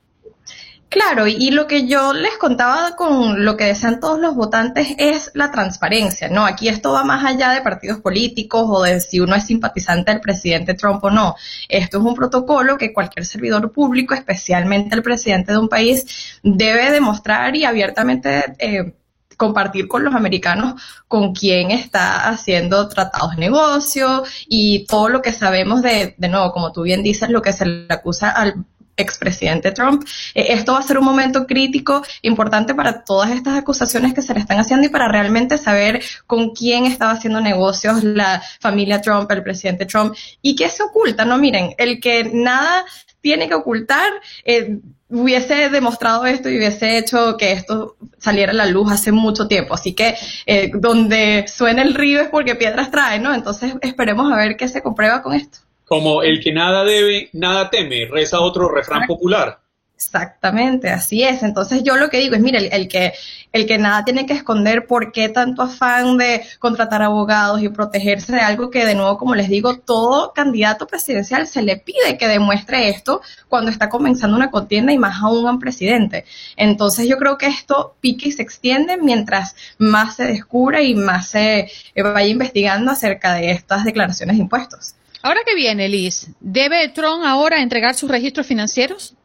[0.90, 5.30] Claro, y lo que yo les contaba con lo que desean todos los votantes es
[5.34, 6.46] la transparencia, ¿no?
[6.46, 10.22] Aquí esto va más allá de partidos políticos o de si uno es simpatizante del
[10.22, 11.34] presidente Trump o no.
[11.68, 16.90] Esto es un protocolo que cualquier servidor público, especialmente el presidente de un país, debe
[16.90, 18.94] demostrar y abiertamente eh,
[19.38, 25.32] compartir con los americanos con quién está haciendo tratados de negocio y todo lo que
[25.32, 28.66] sabemos de, de nuevo, como tú bien dices, lo que se le acusa al
[28.98, 30.04] expresidente Trump.
[30.34, 34.34] Eh, esto va a ser un momento crítico, importante para todas estas acusaciones que se
[34.34, 39.30] le están haciendo y para realmente saber con quién estaba haciendo negocios la familia Trump,
[39.30, 41.38] el presidente Trump, y qué se oculta, ¿no?
[41.38, 42.84] Miren, el que nada
[43.20, 44.12] tiene que ocultar,
[44.44, 44.78] eh,
[45.10, 49.74] hubiese demostrado esto y hubiese hecho que esto saliera a la luz hace mucho tiempo.
[49.74, 50.14] Así que
[50.46, 53.34] eh, donde suena el río es porque piedras trae, ¿no?
[53.34, 55.58] Entonces esperemos a ver qué se comprueba con esto.
[55.84, 59.60] Como el que nada debe, nada teme, reza otro refrán popular.
[59.98, 61.42] Exactamente, así es.
[61.42, 63.14] Entonces yo lo que digo es, mire, el, que
[63.50, 68.32] el que nada tiene que esconder por qué tanto afán de contratar abogados y protegerse
[68.32, 72.28] de algo que de nuevo, como les digo, todo candidato presidencial se le pide que
[72.28, 76.24] demuestre esto cuando está comenzando una contienda y más aún a un presidente.
[76.56, 81.30] Entonces yo creo que esto pique y se extiende mientras más se descubra y más
[81.30, 84.94] se eh, vaya investigando acerca de estas declaraciones de impuestos.
[85.22, 89.16] Ahora que viene, Liz, ¿debe Trump ahora entregar sus registros financieros?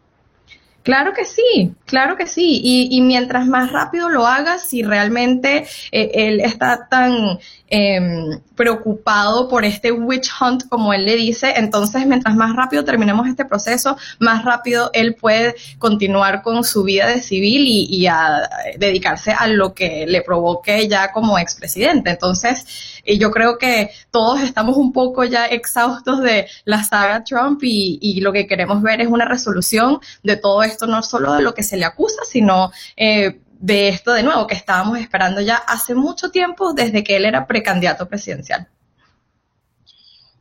[0.83, 2.59] Claro que sí, claro que sí.
[2.63, 7.39] Y, mientras más rápido lo hagas, si realmente eh, él está tan
[7.75, 11.53] Em, preocupado por este witch hunt, como él le dice.
[11.55, 17.07] Entonces, mientras más rápido terminemos este proceso, más rápido él puede continuar con su vida
[17.07, 22.11] de civil y, a dedicarse a lo que le provoque ya como expresidente.
[22.11, 28.21] Entonces, yo creo que todos estamos un poco ya exhaustos de la saga Trump y,
[28.21, 31.63] lo que queremos ver es una resolución de todo esto, no solo de lo que
[31.63, 36.31] se le acusa, sino eh, de esto de nuevo que estábamos esperando ya hace mucho
[36.31, 38.67] tiempo desde que él era precandidato presidencial.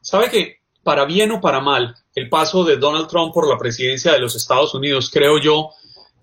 [0.01, 4.13] ¿Sabe que para bien o para mal, el paso de Donald Trump por la presidencia
[4.13, 5.71] de los Estados Unidos, creo yo,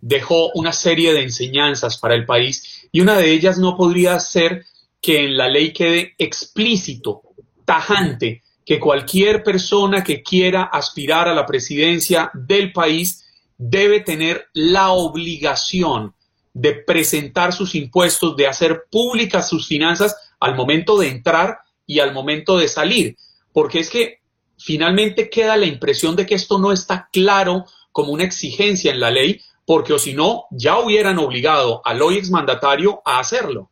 [0.02, 4.66] dejó una serie de enseñanzas para el país y una de ellas no podría ser
[5.02, 7.22] que en la ley quede explícito,
[7.66, 13.26] tajante, que cualquier persona que quiera aspirar a la presidencia del país
[13.58, 16.14] debe tener la obligación
[16.54, 22.14] de presentar sus impuestos, de hacer públicas sus finanzas al momento de entrar y al
[22.14, 23.18] momento de salir.
[23.54, 24.20] Porque es que
[24.58, 29.10] finalmente queda la impresión de que esto no está claro como una exigencia en la
[29.10, 33.72] ley, porque o si no, ya hubieran obligado al hoy exmandatario a hacerlo.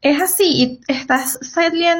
[0.00, 0.44] Es así,
[0.86, 1.40] y estás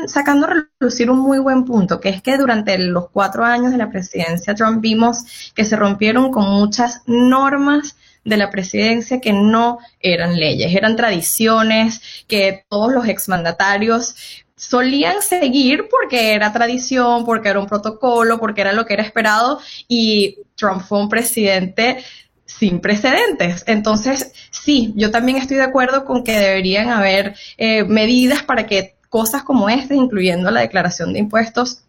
[0.07, 3.79] sacando a relucir un muy buen punto, que es que durante los cuatro años de
[3.79, 9.79] la presidencia Trump vimos que se rompieron con muchas normas de la presidencia que no
[9.99, 14.15] eran leyes, eran tradiciones que todos los exmandatarios
[14.55, 19.61] solían seguir porque era tradición, porque era un protocolo, porque era lo que era esperado
[19.89, 22.05] y Trump fue un presidente
[22.49, 23.63] sin precedentes.
[23.67, 28.97] Entonces, sí, yo también estoy de acuerdo con que deberían haber eh, medidas para que
[29.11, 31.83] cosas como esta, incluyendo la declaración de impuestos,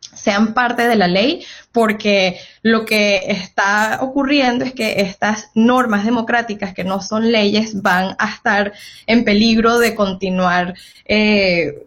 [0.00, 6.74] sean parte de la ley, porque lo que está ocurriendo es que estas normas democráticas
[6.74, 8.72] que no son leyes van a estar
[9.06, 11.86] en peligro de continuar eh,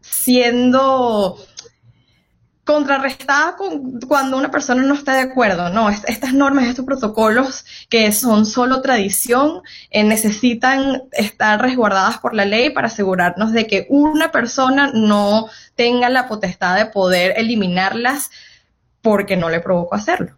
[0.00, 1.38] siendo
[2.72, 5.68] contrarrestada con, cuando una persona no está de acuerdo.
[5.68, 12.44] No, estas normas, estos protocolos que son solo tradición, eh, necesitan estar resguardadas por la
[12.44, 18.30] ley para asegurarnos de que una persona no tenga la potestad de poder eliminarlas
[19.02, 20.36] porque no le provocó hacerlo.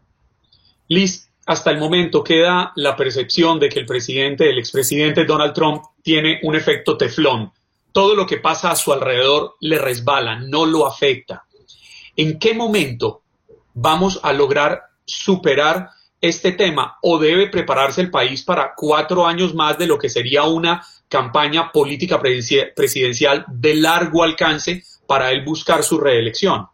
[0.89, 5.83] Liz, hasta el momento queda la percepción de que el presidente, el expresidente Donald Trump,
[6.03, 7.53] tiene un efecto teflón.
[7.93, 11.45] Todo lo que pasa a su alrededor le resbala, no lo afecta.
[12.17, 13.23] ¿En qué momento
[13.75, 15.91] vamos a lograr superar
[16.21, 20.45] este tema o debe prepararse el país para cuatro años más de lo que sería
[20.45, 26.67] una campaña política presidencial de largo alcance para él buscar su reelección?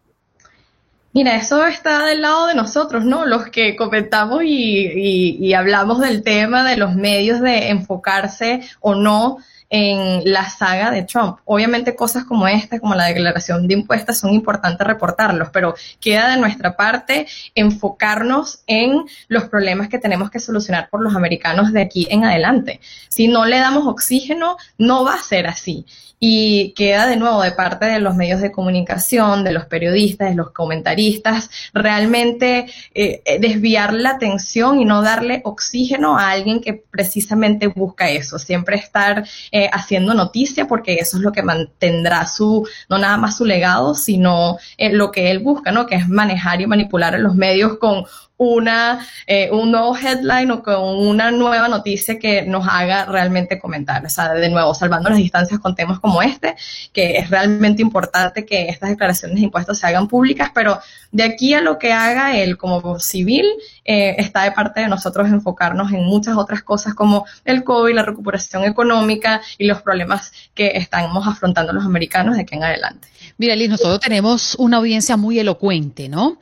[1.13, 3.27] Mira, eso está del lado de nosotros, ¿no?
[3.27, 9.39] Los que comentamos y, y hablamos del tema de los medios de enfocarse o no
[9.71, 11.39] en la saga de Trump.
[11.45, 16.41] Obviamente cosas como esta, como la declaración de impuestos, son importantes reportarlos, pero queda de
[16.41, 22.09] nuestra parte enfocarnos en los problemas que tenemos que solucionar por los americanos de aquí
[22.11, 22.81] en adelante.
[23.09, 25.87] Si no le damos oxígeno, no va a ser así.
[26.23, 30.35] Y queda de nuevo de parte de los medios de comunicación, de los periodistas, de
[30.35, 37.69] los comentaristas, realmente eh, desviar la atención y no darle oxígeno a alguien que precisamente
[37.69, 42.99] busca eso, siempre estar eh, haciendo noticia porque eso es lo que mantendrá su, no
[42.99, 45.87] nada más su legado, sino eh, lo que él busca, ¿no?
[45.87, 48.05] Que es manejar y manipular a los medios con
[48.41, 54.05] una, eh, un nuevo headline o con una nueva noticia que nos haga realmente comentar.
[54.07, 56.57] O sea, de nuevo, salvando las distancias con temas como este,
[56.95, 60.79] que es realmente importante que estas declaraciones de impuestos se hagan públicas, pero
[61.13, 63.45] de aquí a lo que haga él como civil,
[63.85, 68.05] eh, está de parte de nosotros enfocarnos en muchas otras cosas como el COVID, la
[68.05, 73.09] recuperación económica y los problemas que estamos afrontando los americanos de aquí en adelante.
[73.37, 76.39] Mira, Liz, nosotros tenemos una audiencia muy elocuente, ¿no?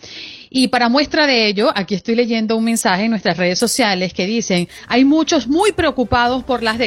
[0.50, 4.26] Y para muestra de ello, aquí estoy leyendo un mensaje en nuestras redes sociales que
[4.26, 6.78] dicen, hay muchos muy preocupados por, las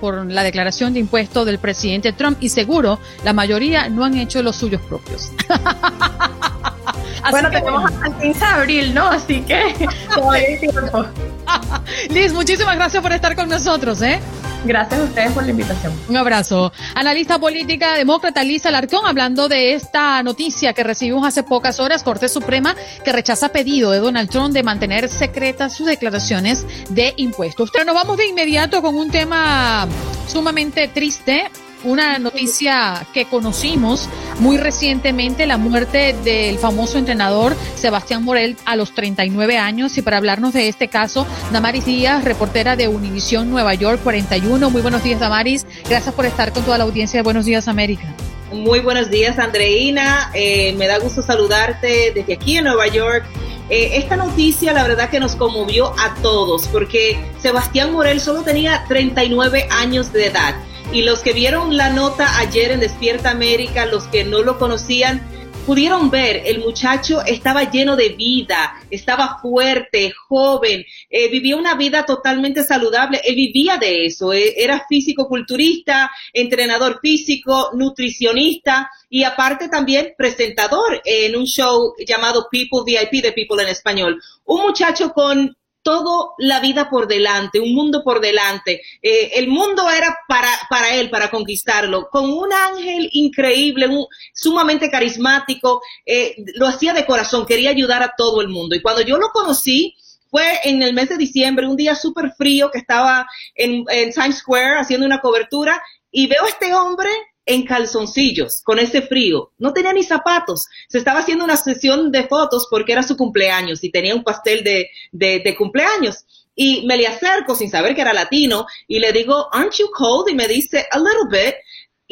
[0.00, 4.42] por la declaración de impuestos del presidente Trump y seguro la mayoría no han hecho
[4.42, 5.30] los suyos propios.
[7.30, 9.06] bueno, tenemos hasta el 15 de abril, ¿no?
[9.08, 11.06] Así que todavía hay tiempo.
[12.10, 14.20] Liz, muchísimas gracias por estar con nosotros, ¿eh?
[14.64, 15.92] Gracias a ustedes por la invitación.
[16.08, 16.70] Un abrazo.
[16.94, 22.28] Analista política demócrata Liz Alarcón, hablando de esta noticia que recibimos hace pocas horas, Corte
[22.28, 27.70] Suprema que rechaza pedido de Donald Trump de mantener secretas sus declaraciones de impuestos.
[27.72, 29.88] Pero nos vamos de inmediato con un tema
[30.26, 31.50] sumamente triste
[31.84, 34.08] una noticia que conocimos
[34.38, 39.96] muy recientemente, la muerte del famoso entrenador Sebastián Morel a los 39 años.
[39.98, 44.70] Y para hablarnos de este caso, Damaris Díaz, reportera de Univisión Nueva York 41.
[44.70, 45.66] Muy buenos días, Damaris.
[45.88, 48.14] Gracias por estar con toda la audiencia de Buenos Días América.
[48.52, 50.30] Muy buenos días, Andreina.
[50.34, 53.24] Eh, me da gusto saludarte desde aquí en Nueva York.
[53.68, 58.84] Eh, esta noticia, la verdad que nos conmovió a todos, porque Sebastián Morel solo tenía
[58.88, 60.56] 39 años de edad
[60.92, 65.20] y los que vieron la nota ayer en Despierta América, los que no lo conocían,
[65.66, 72.04] pudieron ver, el muchacho estaba lleno de vida, estaba fuerte, joven, eh, vivía una vida
[72.04, 80.14] totalmente saludable, él vivía de eso, eh, era físico-culturista, entrenador físico, nutricionista y aparte también
[80.16, 84.20] presentador en un show llamado People VIP de People en español.
[84.44, 88.82] Un muchacho con todo la vida por delante, un mundo por delante.
[89.02, 93.88] Eh, el mundo era para, para él, para conquistarlo, con un ángel increíble,
[94.34, 98.74] sumamente carismático, eh, lo hacía de corazón, quería ayudar a todo el mundo.
[98.74, 99.96] Y cuando yo lo conocí,
[100.30, 104.38] fue en el mes de diciembre, un día súper frío que estaba en, en Times
[104.38, 107.10] Square haciendo una cobertura y veo a este hombre
[107.46, 109.52] en calzoncillos, con ese frío.
[109.58, 110.66] No tenía ni zapatos.
[110.88, 114.62] Se estaba haciendo una sesión de fotos porque era su cumpleaños y tenía un pastel
[114.62, 116.26] de, de, cumpleaños.
[116.54, 120.28] Y me le acerco sin saber que era latino y le digo, aren't you cold?
[120.28, 121.54] Y me dice, a little bit.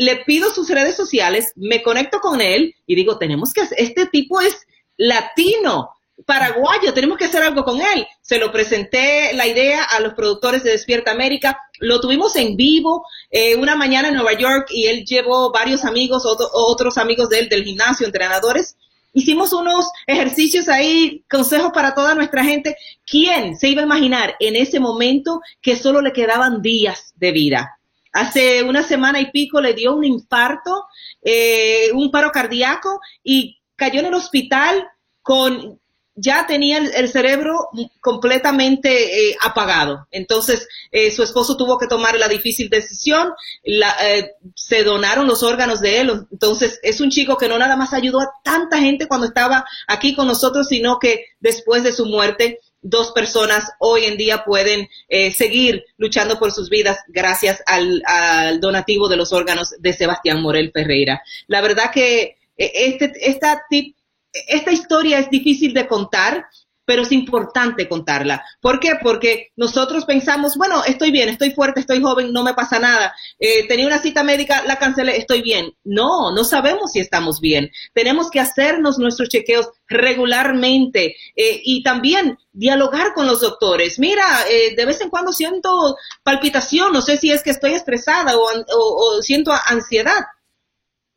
[0.01, 4.41] Le pido sus redes sociales, me conecto con él y digo, tenemos que este tipo
[4.41, 4.65] es
[4.97, 5.91] latino
[6.27, 8.07] paraguayo, tenemos que hacer algo con él.
[8.21, 13.05] Se lo presenté la idea a los productores de Despierta América, lo tuvimos en vivo
[13.31, 17.49] eh, una mañana en Nueva York y él llevó varios amigos, otros amigos de él
[17.49, 18.77] del gimnasio, entrenadores.
[19.13, 22.77] Hicimos unos ejercicios ahí, consejos para toda nuestra gente.
[23.07, 27.79] ¿Quién se iba a imaginar en ese momento que solo le quedaban días de vida?
[28.13, 30.85] Hace una semana y pico le dio un infarto,
[31.23, 34.89] eh, un paro cardíaco y cayó en el hospital
[35.23, 35.79] con
[36.21, 37.69] ya tenía el, cerebro
[38.01, 40.07] completamente eh, apagado.
[40.11, 43.33] Entonces, eh, su esposo tuvo que tomar la difícil decisión,
[43.65, 46.27] eh, se donaron los órganos de él.
[46.33, 50.15] Entonces, es un chico que no nada más ayudó a tanta gente cuando estaba aquí
[50.15, 54.89] con nosotros, sino que después de su muerte, dos personas hoy en día pueden
[55.35, 60.71] seguir luchando por sus vidas gracias al, al donativo de los órganos de Sebastián Morel
[60.73, 61.21] Ferreira.
[61.49, 63.98] La verdad que este, esta tip
[64.33, 66.47] esta historia es difícil de contar,
[66.89, 68.43] pero es importante contarla.
[68.63, 68.93] ¿Por qué?
[69.03, 73.15] Porque nosotros pensamos, bueno, estoy bien, estoy fuerte, estoy joven, no me pasa nada.
[73.39, 75.71] Eh, tenía una cita médica, la cancelé, estoy bien.
[75.85, 77.71] No, no sabemos si estamos bien.
[77.93, 83.99] Tenemos que hacernos nuestros chequeos regularmente eh, y también dialogar con los doctores.
[83.99, 88.33] Mira, eh, de vez en cuando siento palpitación, no sé si es que estoy estresada
[88.35, 90.25] o siento ansiedad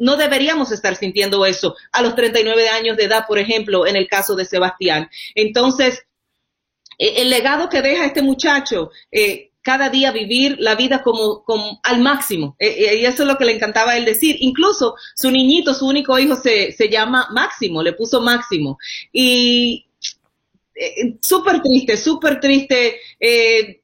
[0.01, 4.07] no deberíamos estar sintiendo eso a los 39 años de edad, por ejemplo, en el
[4.07, 5.07] caso de Sebastián.
[5.35, 6.03] Entonces,
[6.97, 11.43] e, el legado que deja este muchacho, eh, cada día vivir la vida como,
[11.83, 12.55] al máximo.
[12.57, 14.37] E, e, y eso es lo que le encantaba él decir.
[14.39, 18.79] Incluso su niñito, su único hijo, se, se llama Máximo, le puso Máximo.
[19.13, 19.85] Y
[20.73, 22.99] eh, súper triste, súper triste.
[23.19, 23.80] Eh,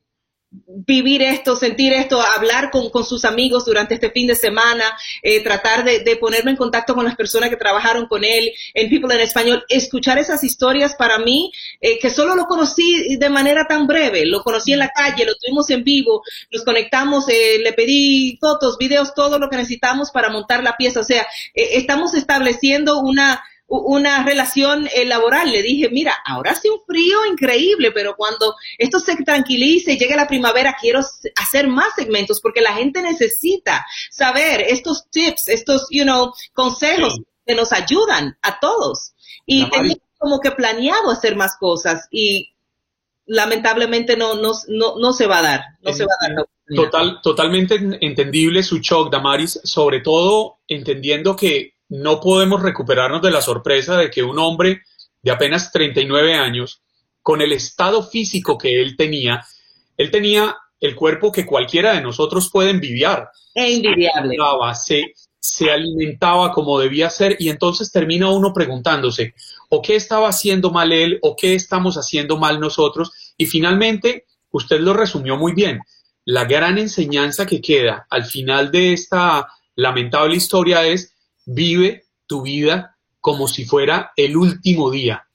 [0.50, 4.86] vivir esto, sentir esto, hablar con, sus amigos durante este fin de semana,
[5.22, 9.14] eh, tratar de, ponerme en contacto con las personas que trabajaron con él en People
[9.14, 13.88] en Español, escuchar esas historias para mí, eh, que solo lo conocí de manera tan
[13.88, 18.38] breve, lo conocí en la calle, lo tuvimos en vivo, nos conectamos, eh, le pedí
[18.40, 23.44] fotos, videos, todo lo que necesitamos para montar la pieza, o sea, estamos estableciendo una
[23.68, 25.52] una relación eh, laboral.
[25.52, 30.16] Le dije, mira, ahora hace un frío increíble, pero cuando esto se tranquilice y llegue
[30.16, 31.00] la primavera, quiero
[31.36, 37.56] hacer más segmentos porque la gente necesita saber estos tips, estos, you know, consejos que
[37.56, 39.14] nos ayudan a todos.
[39.46, 42.54] Y tengo como que planeado hacer más cosas y
[43.26, 46.46] lamentablemente no, no, no, se va a dar, no se va a dar.
[46.76, 53.42] Total, totalmente entendible su shock, Damaris, sobre todo entendiendo que no podemos recuperarnos de la
[53.42, 54.82] sorpresa de que un hombre
[55.22, 56.82] de apenas 39 años,
[57.22, 59.46] con el estado físico que él tenía,
[59.98, 63.30] él tenía el cuerpo que cualquiera de nosotros puede envidiar.
[63.54, 64.38] Es envidiable.
[64.76, 69.34] Se, se alimentaba como debía ser y entonces termina uno preguntándose,
[69.70, 73.12] ¿o qué estaba haciendo mal él o qué estamos haciendo mal nosotros?
[73.38, 75.80] Y finalmente, usted lo resumió muy bien.
[76.26, 81.14] La gran enseñanza que queda al final de esta lamentable historia es
[81.48, 85.28] vive tu vida como si fuera el último día.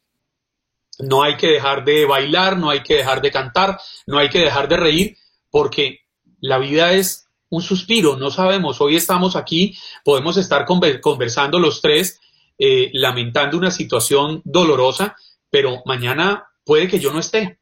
[0.99, 4.39] No hay que dejar de bailar, no hay que dejar de cantar, no hay que
[4.39, 5.17] dejar de reír,
[5.51, 6.01] porque
[6.41, 10.65] la vida es un suspiro, no sabemos, hoy estamos aquí, podemos estar
[11.01, 12.21] conversando los tres,
[12.59, 15.17] eh, lamentando una situación dolorosa,
[15.51, 17.59] pero mañana puede que yo no esté.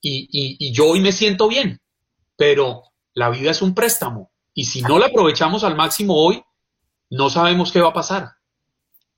[0.00, 1.80] Y, y yo hoy me siento bien,
[2.36, 2.84] pero
[3.14, 4.30] la vida es un préstamo.
[4.54, 6.42] Y si no la aprovechamos al máximo hoy,
[7.10, 8.36] no sabemos qué va a pasar.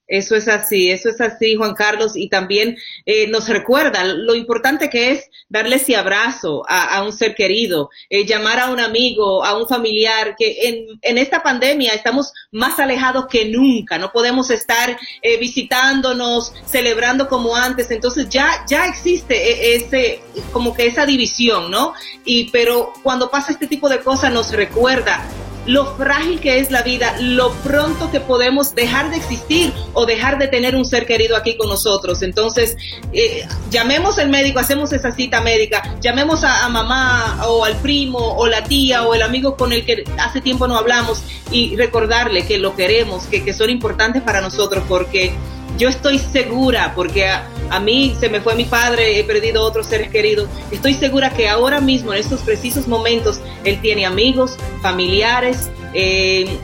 [0.08, 4.88] Eso es así, eso es así, Juan Carlos, y también eh, nos recuerda lo importante
[4.88, 9.58] que es darle ese abrazo a, un ser querido, eh, llamar a un amigo, a
[9.58, 14.98] un familiar, que en, en, esta pandemia estamos más alejados que nunca, no podemos estar
[15.20, 20.22] eh, visitándonos, celebrando como antes, entonces ya, ya existe e, ese,
[20.52, 21.92] como que esa división, ¿no?
[22.24, 25.22] Y, pero cuando pasa este tipo de cosas nos recuerda
[25.68, 30.38] lo frágil que es la vida, lo pronto que podemos dejar de existir o dejar
[30.38, 32.22] de tener un ser querido aquí con nosotros.
[32.22, 32.74] Entonces,
[33.12, 38.46] eh, llamemos al médico, hacemos esa cita médica, llamemos a, mamá o al primo o
[38.46, 42.56] la tía o el amigo con el que hace tiempo no hablamos y recordarle que
[42.56, 45.34] lo queremos, que, que son importantes para nosotros porque
[45.78, 50.10] yo estoy segura, porque a, mí se me fue mi padre, he perdido otros seres
[50.10, 56.58] queridos, estoy segura que ahora mismo, en estos precisos momentos, él tiene amigos, familiares, eh,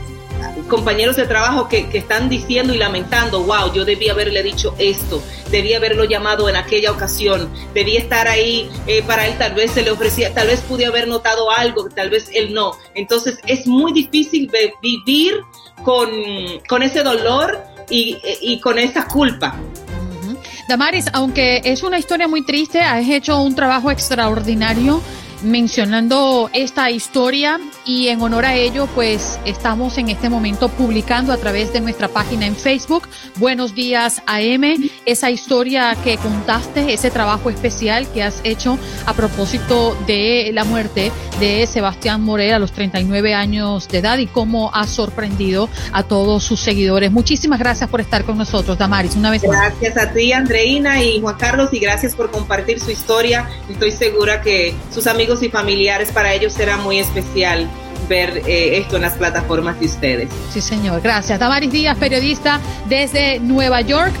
[0.67, 5.73] compañeros de trabajo que, están diciendo y lamentando, wow, yo debí haberle dicho esto, debí
[5.73, 9.91] haberlo llamado en aquella ocasión, debí estar ahí eh, para él, tal vez se le
[9.91, 12.73] ofrecía, tal vez pude haber notado algo, tal vez él no.
[12.95, 14.51] Entonces es muy difícil
[14.81, 15.39] vivir
[15.83, 16.09] con,
[16.67, 19.55] con ese dolor y, con esa culpa.
[20.67, 25.01] Damaris, aunque es una historia muy triste, has hecho un trabajo extraordinario
[25.45, 31.37] mencionando esta historia y en honor a ello, pues estamos en este momento publicando a
[31.37, 37.49] través de nuestra página en Facebook, Buenos Días AM, esa historia que contaste, ese trabajo
[37.49, 43.33] especial que has hecho a propósito de la muerte de Sebastián Morel a los 39
[43.33, 47.11] años de edad y cómo ha sorprendido a todos sus seguidores.
[47.11, 49.51] Muchísimas gracias por estar con nosotros, Damaris, una vez más.
[49.51, 53.47] Gracias a ti, Andreina y Juan Carlos, y gracias por compartir su historia.
[53.69, 57.67] Estoy segura que sus amigos y familiares, para ellos será muy especial
[58.07, 60.29] ver eh, esto en las plataformas de ustedes.
[60.51, 61.01] Sí, señor.
[61.01, 61.39] Gracias.
[61.39, 64.13] Damaris Díaz, periodista desde Nueva York.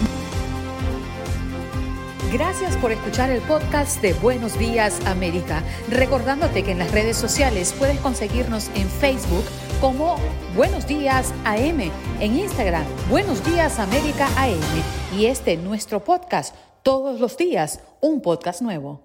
[2.33, 5.63] Gracias por escuchar el podcast de Buenos Días América.
[5.89, 9.45] Recordándote que en las redes sociales puedes conseguirnos en Facebook
[9.79, 10.17] como
[10.53, 16.53] Buenos Días AM, en Instagram Buenos Días América AM y este nuestro podcast
[16.83, 19.04] todos los días, un podcast nuevo.